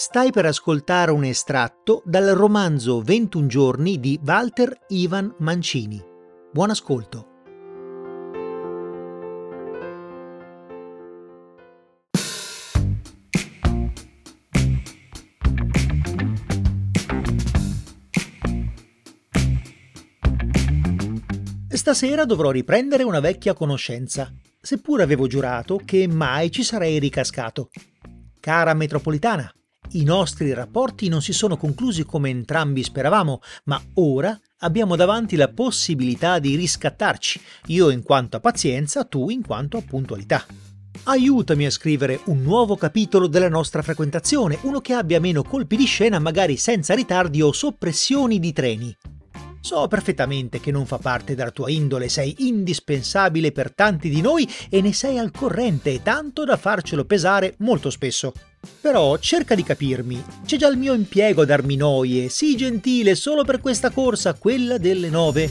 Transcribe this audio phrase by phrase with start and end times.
[0.00, 6.02] Stai per ascoltare un estratto dal romanzo 21 giorni di Walter Ivan Mancini.
[6.50, 7.26] Buon ascolto.
[21.68, 27.68] Stasera dovrò riprendere una vecchia conoscenza, seppur avevo giurato che mai ci sarei ricascato.
[28.40, 29.52] Cara metropolitana,
[29.92, 35.48] i nostri rapporti non si sono conclusi come entrambi speravamo, ma ora abbiamo davanti la
[35.48, 40.44] possibilità di riscattarci, io in quanto a pazienza, tu in quanto a puntualità.
[41.04, 45.86] Aiutami a scrivere un nuovo capitolo della nostra frequentazione, uno che abbia meno colpi di
[45.86, 48.96] scena, magari senza ritardi o soppressioni di treni.
[49.62, 54.48] So perfettamente che non fa parte della tua indole, sei indispensabile per tanti di noi
[54.68, 58.32] e ne sei al corrente tanto da farcelo pesare molto spesso.
[58.80, 63.44] Però cerca di capirmi, c'è già il mio impiego a darmi noie, sii gentile solo
[63.44, 65.50] per questa corsa, quella delle nove.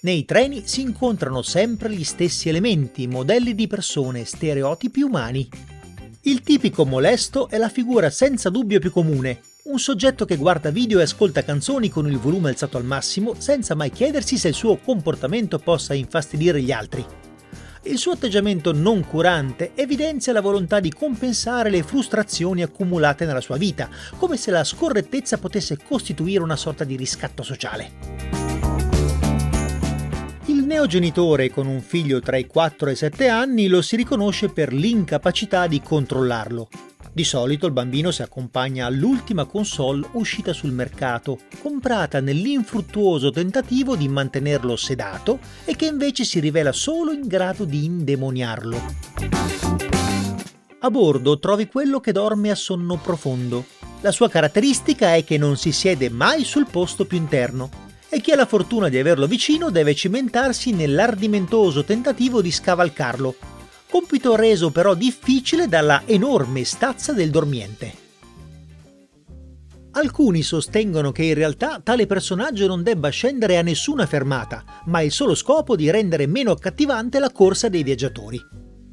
[0.00, 5.48] Nei treni si incontrano sempre gli stessi elementi, modelli di persone, stereotipi umani.
[6.22, 10.98] Il tipico molesto è la figura senza dubbio più comune, un soggetto che guarda video
[10.98, 14.76] e ascolta canzoni con il volume alzato al massimo senza mai chiedersi se il suo
[14.78, 17.17] comportamento possa infastidire gli altri.
[17.88, 23.56] Il suo atteggiamento non curante evidenzia la volontà di compensare le frustrazioni accumulate nella sua
[23.56, 27.92] vita, come se la scorrettezza potesse costituire una sorta di riscatto sociale.
[30.46, 34.50] Il neogenitore con un figlio tra i 4 e i 7 anni lo si riconosce
[34.50, 36.68] per l'incapacità di controllarlo,
[37.18, 44.06] di solito il bambino si accompagna all'ultima console uscita sul mercato, comprata nell'infruttuoso tentativo di
[44.06, 48.80] mantenerlo sedato e che invece si rivela solo in grado di indemoniarlo.
[50.78, 53.64] A bordo trovi quello che dorme a sonno profondo.
[54.02, 57.68] La sua caratteristica è che non si siede mai sul posto più interno
[58.08, 63.34] e chi ha la fortuna di averlo vicino deve cimentarsi nell'ardimentoso tentativo di scavalcarlo,
[63.90, 68.06] compito reso però difficile dalla enorme stazza del dormiente.
[69.92, 75.10] Alcuni sostengono che in realtà tale personaggio non debba scendere a nessuna fermata, ma il
[75.10, 78.40] solo scopo di rendere meno accattivante la corsa dei viaggiatori.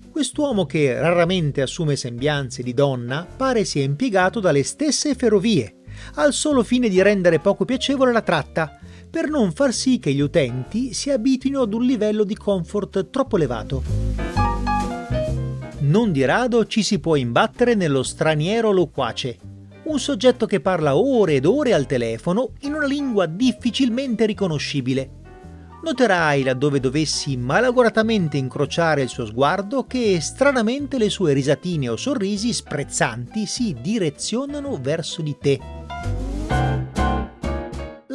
[0.10, 5.82] Quest'uomo che raramente assume sembianze di donna pare sia impiegato dalle stesse ferrovie,
[6.16, 8.80] al solo fine di rendere poco piacevole la tratta,
[9.10, 13.36] per non far sì che gli utenti si abituino ad un livello di comfort troppo
[13.36, 14.25] elevato
[15.86, 19.38] non di rado ci si può imbattere nello straniero loquace,
[19.84, 25.24] un soggetto che parla ore ed ore al telefono in una lingua difficilmente riconoscibile.
[25.84, 32.52] Noterai laddove dovessi malauguratamente incrociare il suo sguardo che stranamente le sue risatine o sorrisi
[32.52, 35.85] sprezzanti si direzionano verso di te.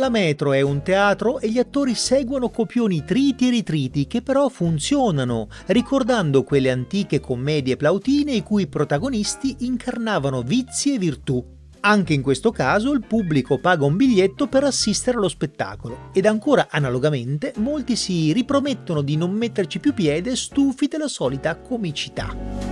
[0.01, 4.49] La metro è un teatro e gli attori seguono copioni triti e ritriti che però
[4.49, 11.45] funzionano, ricordando quelle antiche commedie plautine i cui protagonisti incarnavano vizi e virtù.
[11.81, 16.69] Anche in questo caso il pubblico paga un biglietto per assistere allo spettacolo ed ancora
[16.71, 22.70] analogamente molti si ripromettono di non metterci più piede stufi della solita comicità.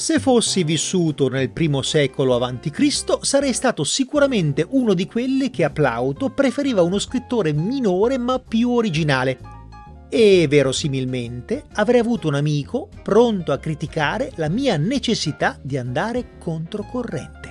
[0.00, 5.68] Se fossi vissuto nel primo secolo a.C., sarei stato sicuramente uno di quelli che a
[5.68, 9.38] Plauto preferiva uno scrittore minore ma più originale.
[10.08, 17.49] E verosimilmente avrei avuto un amico pronto a criticare la mia necessità di andare controcorrente.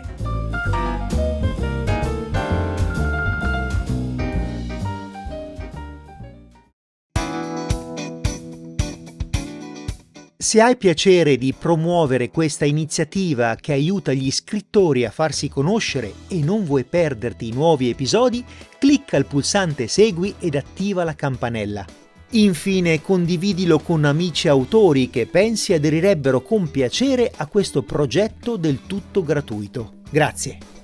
[10.41, 16.39] Se hai piacere di promuovere questa iniziativa che aiuta gli scrittori a farsi conoscere e
[16.41, 18.41] non vuoi perderti i nuovi episodi,
[18.77, 21.85] clicca il pulsante Segui ed attiva la campanella.
[22.29, 29.21] Infine condividilo con amici autori che pensi aderirebbero con piacere a questo progetto del tutto
[29.21, 29.95] gratuito.
[30.09, 30.78] Grazie.